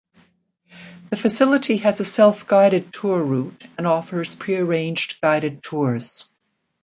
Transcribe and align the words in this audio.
The 1.11 1.15
facility 1.15 1.77
has 1.77 1.99
a 1.99 2.05
self-guided 2.05 2.91
tour 2.91 3.21
route 3.23 3.63
and 3.77 3.85
offers 3.85 4.33
pre-arranged 4.33 5.21
guided 5.21 5.61
tours. 5.61 6.33